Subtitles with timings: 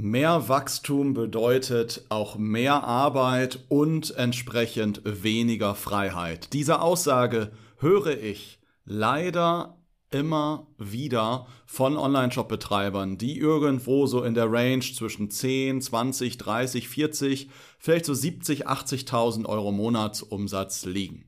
[0.00, 6.52] Mehr Wachstum bedeutet auch mehr Arbeit und entsprechend weniger Freiheit.
[6.52, 9.76] Diese Aussage höre ich leider
[10.12, 17.50] immer wieder von Online-Shop-Betreibern, die irgendwo so in der Range zwischen 10, 20, 30, 40,
[17.80, 21.24] vielleicht so 70, 80.000 Euro Monatsumsatz liegen.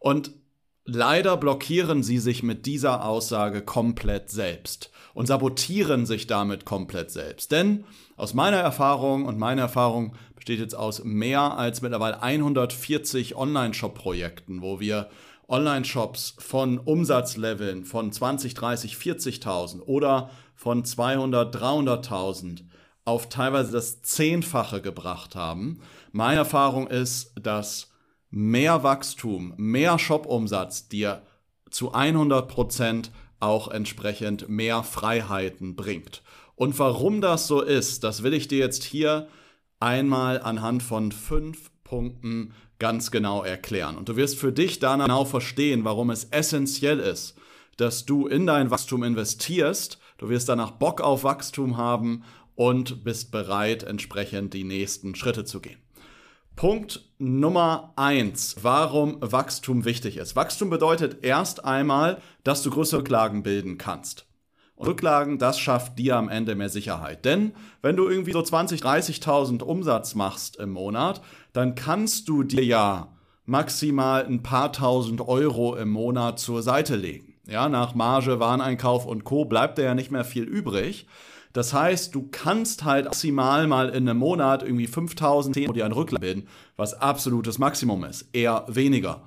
[0.00, 0.32] Und
[0.84, 7.52] leider blockieren sie sich mit dieser Aussage komplett selbst und sabotieren sich damit komplett selbst.
[7.52, 7.84] Denn
[8.16, 14.80] aus meiner Erfahrung und meine Erfahrung besteht jetzt aus mehr als mittlerweile 140 Online-Shop-Projekten, wo
[14.80, 15.10] wir
[15.48, 22.62] Online-Shops von Umsatzleveln von 20, 30, 40.000 oder von 200, 300.000
[23.04, 25.80] auf teilweise das Zehnfache gebracht haben.
[26.12, 27.90] Meine Erfahrung ist, dass
[28.30, 31.22] mehr Wachstum, mehr Shop-Umsatz dir
[31.70, 36.22] zu 100 Prozent auch entsprechend mehr Freiheiten bringt.
[36.54, 39.28] Und warum das so ist, das will ich dir jetzt hier
[39.80, 43.96] einmal anhand von fünf Punkten ganz genau erklären.
[43.96, 47.34] Und du wirst für dich dann genau verstehen, warum es essentiell ist,
[47.76, 49.98] dass du in dein Wachstum investierst.
[50.18, 55.60] Du wirst danach Bock auf Wachstum haben und bist bereit, entsprechend die nächsten Schritte zu
[55.60, 55.78] gehen.
[56.60, 60.36] Punkt Nummer eins, warum Wachstum wichtig ist.
[60.36, 64.26] Wachstum bedeutet erst einmal, dass du größere Rücklagen bilden kannst.
[64.74, 67.24] Und Rücklagen, das schafft dir am Ende mehr Sicherheit.
[67.24, 71.22] Denn wenn du irgendwie so 20, 30.000 Umsatz machst im Monat,
[71.54, 73.08] dann kannst du dir ja
[73.46, 77.36] maximal ein paar tausend Euro im Monat zur Seite legen.
[77.48, 79.46] Ja, nach Marge, Wareneinkauf und Co.
[79.46, 81.06] bleibt da ja nicht mehr viel übrig.
[81.52, 85.92] Das heißt, du kannst halt maximal mal in einem Monat irgendwie 5000 Euro dir ein
[85.92, 88.28] Rücklagen bilden, was absolutes Maximum ist.
[88.32, 89.22] Eher weniger.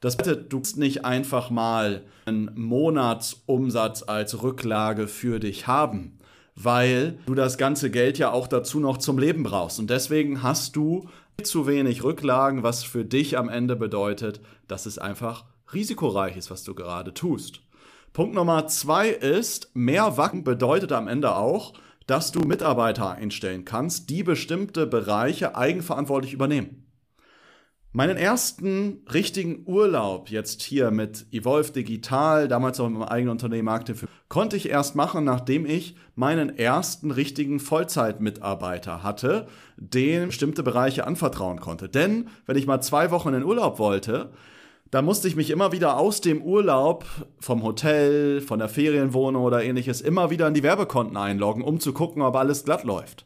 [0.00, 6.18] Das bedeutet, du kannst nicht einfach mal einen Monatsumsatz als Rücklage für dich haben,
[6.56, 9.78] weil du das ganze Geld ja auch dazu noch zum Leben brauchst.
[9.78, 11.08] Und deswegen hast du
[11.42, 16.64] zu wenig Rücklagen, was für dich am Ende bedeutet, dass es einfach risikoreich ist, was
[16.64, 17.60] du gerade tust.
[18.12, 21.72] Punkt Nummer zwei ist, mehr Wacken bedeutet am Ende auch,
[22.06, 26.86] dass du Mitarbeiter einstellen kannst, die bestimmte Bereiche eigenverantwortlich übernehmen.
[27.94, 33.68] Meinen ersten richtigen Urlaub jetzt hier mit Evolve Digital, damals auch mit meinem eigenen Unternehmen
[33.68, 39.46] Aktiv, konnte ich erst machen, nachdem ich meinen ersten richtigen Vollzeitmitarbeiter hatte,
[39.78, 41.88] den bestimmte Bereiche anvertrauen konnte.
[41.88, 44.32] Denn wenn ich mal zwei Wochen in Urlaub wollte,
[44.92, 47.06] da musste ich mich immer wieder aus dem Urlaub
[47.40, 51.94] vom Hotel, von der Ferienwohnung oder ähnliches immer wieder in die Werbekonten einloggen, um zu
[51.94, 53.24] gucken, ob alles glatt läuft.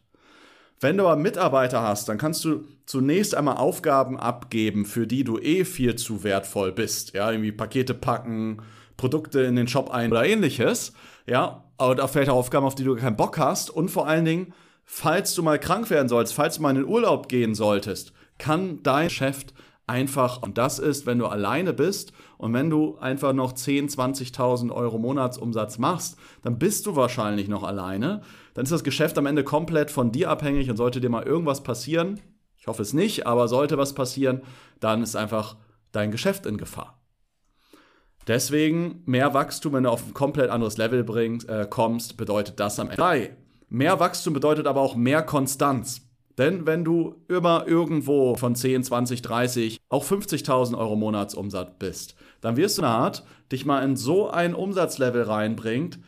[0.79, 5.41] Wenn du aber Mitarbeiter hast, dann kannst du zunächst einmal Aufgaben abgeben, für die du
[5.41, 7.15] eh viel zu wertvoll bist.
[7.15, 8.63] Ja, irgendwie Pakete packen,
[8.97, 10.93] Produkte in den Shop ein oder ähnliches.
[11.27, 13.71] Ja, oder vielleicht auch Aufgaben, auf die du keinen Bock hast.
[13.71, 14.55] Und vor allen Dingen,
[14.85, 18.85] falls du mal krank werden sollst, falls du mal in den Urlaub gehen solltest, kann
[18.85, 19.53] dein Geschäft
[19.87, 20.43] einfach.
[20.43, 24.99] Und das ist, wenn du alleine bist und wenn du einfach noch 10, 20.000 Euro
[24.99, 28.23] Monatsumsatz machst, dann bist du wahrscheinlich noch alleine.
[28.55, 31.63] Dann ist das Geschäft am Ende komplett von dir abhängig und sollte dir mal irgendwas
[31.63, 32.21] passieren,
[32.59, 34.43] ich hoffe es nicht, aber sollte was passieren,
[34.81, 35.57] dann ist einfach
[35.93, 37.01] dein Geschäft in Gefahr.
[38.27, 42.81] Deswegen mehr Wachstum, wenn du auf ein komplett anderes Level bringst, äh, kommst, bedeutet das
[42.81, 42.97] am Ende.
[42.97, 43.37] Drei.
[43.69, 46.06] Mehr Wachstum bedeutet aber auch mehr Konstanz.
[46.39, 52.57] Denn wenn du immer irgendwo von 10, 20, 30, auch 50.000 Euro Monatsumsatz bist, dann
[52.57, 55.99] wirst du eine Art dich mal in so ein Umsatzlevel reinbringt,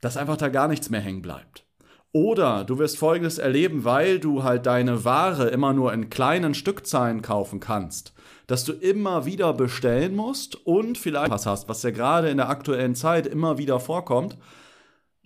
[0.00, 1.64] dass einfach da gar nichts mehr hängen bleibt.
[2.12, 7.22] Oder du wirst Folgendes erleben, weil du halt deine Ware immer nur in kleinen Stückzahlen
[7.22, 8.12] kaufen kannst,
[8.46, 12.50] dass du immer wieder bestellen musst und vielleicht was hast, was ja gerade in der
[12.50, 14.36] aktuellen Zeit immer wieder vorkommt,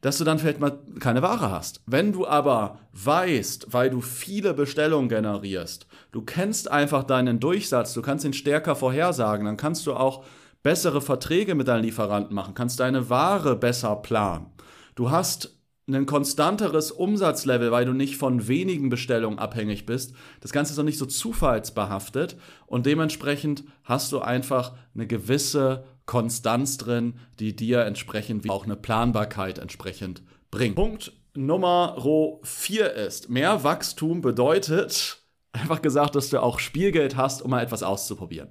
[0.06, 1.80] dass du dann vielleicht mal keine Ware hast.
[1.84, 8.02] Wenn du aber weißt, weil du viele Bestellungen generierst, du kennst einfach deinen Durchsatz, du
[8.02, 10.22] kannst ihn stärker vorhersagen, dann kannst du auch
[10.62, 14.46] bessere Verträge mit deinen Lieferanten machen, kannst deine Ware besser planen.
[14.94, 15.58] Du hast
[15.88, 20.14] ein konstanteres Umsatzlevel, weil du nicht von wenigen Bestellungen abhängig bist.
[20.40, 22.36] Das Ganze ist auch nicht so zufallsbehaftet
[22.66, 29.58] und dementsprechend hast du einfach eine gewisse Konstanz drin, die dir entsprechend auch eine Planbarkeit
[29.58, 30.76] entsprechend bringt.
[30.76, 31.96] Punkt Nummer
[32.42, 35.20] 4 ist, mehr Wachstum bedeutet
[35.56, 38.48] Einfach gesagt, dass du auch Spielgeld hast, um mal etwas auszuprobieren.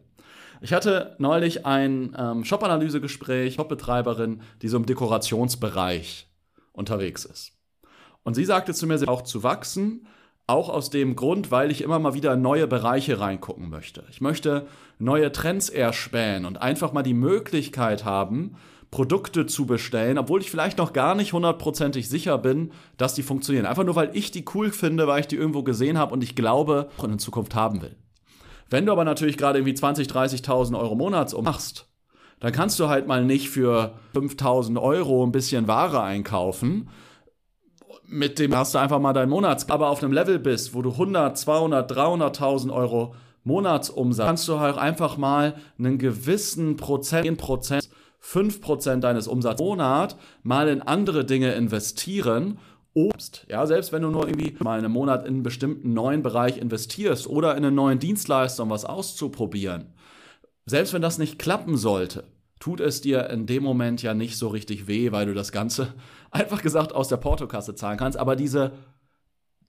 [0.62, 6.28] Ich hatte neulich ein ähm, Shop-Analyse-Gespräch, Shop-Betreiberin, die so im Dekorationsbereich
[6.72, 7.52] unterwegs ist.
[8.24, 10.08] Und sie sagte zu mir, auch zu wachsen,
[10.48, 14.04] auch aus dem Grund, weil ich immer mal wieder in neue Bereiche reingucken möchte.
[14.12, 14.68] Ich möchte
[15.00, 18.56] neue Trends erspähen und einfach mal die Möglichkeit haben,
[18.92, 23.66] Produkte zu bestellen, obwohl ich vielleicht noch gar nicht hundertprozentig sicher bin, dass die funktionieren.
[23.66, 26.36] Einfach nur, weil ich die cool finde, weil ich die irgendwo gesehen habe und ich
[26.36, 27.96] glaube, in Zukunft haben will.
[28.70, 31.88] Wenn du aber natürlich gerade irgendwie 20, 30.000 Euro Monats machst,
[32.40, 36.90] dann kannst du halt mal nicht für 5.000 Euro ein bisschen Ware einkaufen.
[38.08, 39.70] Mit dem hast du einfach mal deinen Monats.
[39.70, 44.78] Aber auf einem Level bist, wo du 100, 200, 300.000 Euro Monatsumsatz, kannst du halt
[44.78, 50.82] einfach mal einen gewissen Prozent, 10 Prozent, 5 Prozent deines Umsatzes im Monat mal in
[50.82, 52.58] andere Dinge investieren
[52.96, 53.46] Obst.
[53.50, 57.28] Ja, selbst wenn du nur irgendwie mal einen Monat in einen bestimmten neuen Bereich investierst
[57.28, 59.94] oder in einen neuen Dienstleister, um was auszuprobieren.
[60.66, 62.24] Selbst wenn das nicht klappen sollte,
[62.66, 65.94] tut es dir in dem Moment ja nicht so richtig weh, weil du das Ganze
[66.32, 68.18] einfach gesagt aus der Portokasse zahlen kannst.
[68.18, 68.72] Aber diese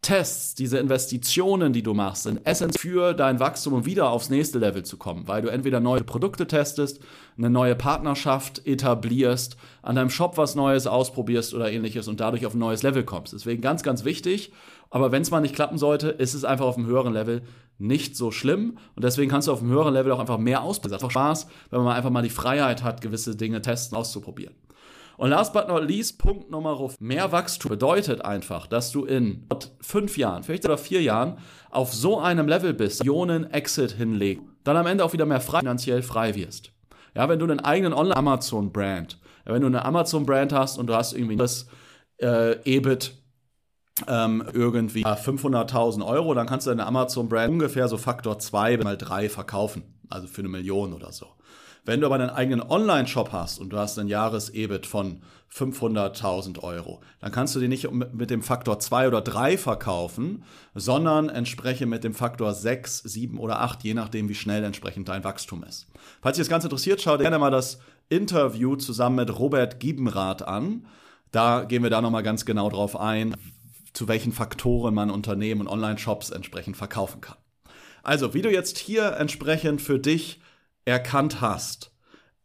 [0.07, 4.61] Tests, diese Investitionen, die du machst, sind essentiell für dein Wachstum und wieder aufs nächste
[4.61, 7.01] Level zu kommen, weil du entweder neue Produkte testest,
[7.37, 12.55] eine neue Partnerschaft etablierst, an deinem Shop was Neues ausprobierst oder ähnliches und dadurch auf
[12.55, 13.33] ein neues Level kommst.
[13.33, 14.53] Deswegen ganz, ganz wichtig.
[14.91, 17.43] Aber wenn es mal nicht klappen sollte, ist es einfach auf einem höheren Level
[17.79, 18.79] nicht so schlimm.
[18.95, 20.99] Und deswegen kannst du auf einem höheren Level auch einfach mehr ausprobieren.
[20.99, 24.55] Es einfach Spaß, wenn man einfach mal die Freiheit hat, gewisse Dinge testen, auszuprobieren.
[25.17, 27.01] Und last but not least, Punkt Nummer 5.
[27.01, 29.47] Mehr Wachstum bedeutet einfach, dass du in
[29.81, 31.39] fünf Jahren, vielleicht sogar vier Jahren,
[31.71, 35.61] auf so einem Level bist, Millionen Exit hinlegen, dann am Ende auch wieder mehr frei,
[35.61, 36.73] finanziell frei wirst.
[37.15, 41.37] Ja, wenn du einen eigenen Online-Amazon-Brand, wenn du eine Amazon-Brand hast und du hast irgendwie
[41.37, 41.67] das
[42.21, 43.15] äh, EBIT
[44.07, 49.31] ähm, irgendwie 500.000 Euro, dann kannst du deine Amazon-Brand ungefähr so Faktor 2 mal 3
[49.31, 49.83] verkaufen.
[50.11, 51.36] Also für eine Million oder so.
[51.87, 55.23] Wenn du aber einen eigenen Online-Shop hast und du hast einen Jahres-EBIT von
[55.55, 60.43] 500.000 Euro, dann kannst du die nicht mit dem Faktor 2 oder 3 verkaufen,
[60.75, 65.23] sondern entsprechend mit dem Faktor 6, 7 oder 8, je nachdem, wie schnell entsprechend dein
[65.23, 65.87] Wachstum ist.
[66.21, 67.79] Falls dich das Ganze interessiert, schau dir gerne mal das
[68.09, 70.87] Interview zusammen mit Robert Giebenrath an.
[71.31, 73.37] Da gehen wir da nochmal ganz genau drauf ein,
[73.93, 77.37] zu welchen Faktoren man Unternehmen und Online-Shops entsprechend verkaufen kann.
[78.03, 80.41] Also, wie du jetzt hier entsprechend für dich
[80.87, 81.93] erkannt hast,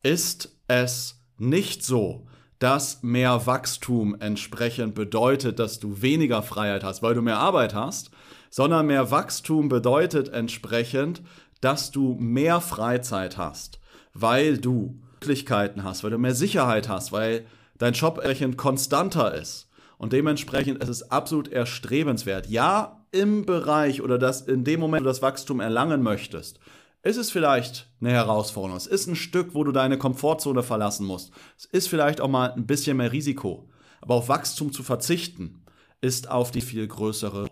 [0.03, 2.27] ist es nicht so,
[2.59, 8.11] dass mehr Wachstum entsprechend bedeutet, dass du weniger Freiheit hast, weil du mehr Arbeit hast,
[8.49, 11.21] sondern mehr Wachstum bedeutet entsprechend,
[11.61, 13.79] dass du mehr Freizeit hast,
[14.13, 17.45] weil du Möglichkeiten hast, weil du mehr Sicherheit hast, weil
[17.77, 19.69] dein Job entsprechend konstanter ist.
[19.97, 22.47] Und dementsprechend ist es absolut erstrebenswert.
[22.47, 26.59] Ja, im Bereich oder das in dem Moment, wo du das Wachstum erlangen möchtest,
[27.03, 28.77] ist es vielleicht eine Herausforderung.
[28.77, 31.31] Es ist ein Stück, wo du deine Komfortzone verlassen musst.
[31.57, 33.67] Es ist vielleicht auch mal ein bisschen mehr Risiko.
[34.01, 35.61] Aber auf Wachstum zu verzichten,
[36.01, 37.47] ist auf die viel größere.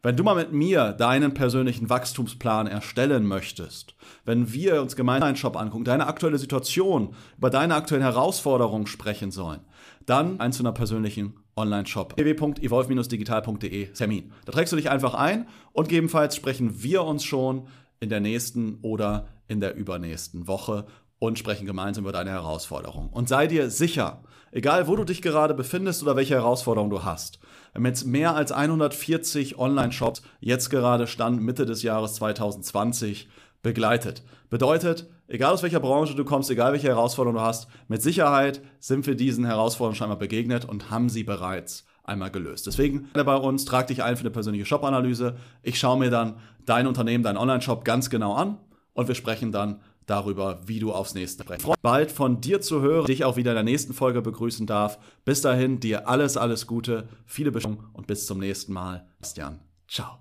[0.00, 5.36] Wenn du mal mit mir deinen persönlichen Wachstumsplan erstellen möchtest, wenn wir uns gemeinsam einen
[5.36, 9.60] Shop angucken, deine aktuelle Situation, über deine aktuellen Herausforderungen sprechen sollen,
[10.06, 14.32] dann ein zu einer persönlichen Online-Shop www.evolve-digital.de Termin.
[14.44, 17.66] Da trägst du dich einfach ein und gegebenenfalls sprechen wir uns schon
[18.00, 20.86] in der nächsten oder in der übernächsten Woche
[21.18, 23.08] und sprechen gemeinsam über deine Herausforderung.
[23.10, 27.40] Und sei dir sicher, egal wo du dich gerade befindest oder welche Herausforderung du hast,
[27.72, 33.28] wir haben jetzt mehr als 140 Online-Shops jetzt gerade Stand Mitte des Jahres 2020
[33.62, 34.22] begleitet.
[34.48, 39.06] Bedeutet, egal aus welcher Branche du kommst, egal welche Herausforderung du hast, mit Sicherheit sind
[39.06, 42.66] wir diesen Herausforderungen scheinbar begegnet und haben sie bereits einmal gelöst.
[42.66, 45.36] Deswegen bei uns, trag dich ein für eine persönliche Shop-Analyse.
[45.62, 48.58] Ich schaue mir dann dein Unternehmen, deinen Online-Shop ganz genau an
[48.94, 51.66] und wir sprechen dann darüber, wie du aufs nächste sprichst.
[51.82, 54.98] Bald von dir zu hören, dich auch wieder in der nächsten Folge begrüßen darf.
[55.24, 59.06] Bis dahin, dir alles, alles Gute, viele Beschwörungen und bis zum nächsten Mal.
[59.20, 60.18] Bastian, ciao.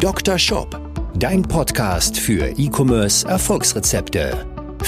[0.00, 0.38] Dr.
[0.38, 0.78] Shop,
[1.14, 4.53] dein Podcast für E-Commerce Erfolgsrezepte.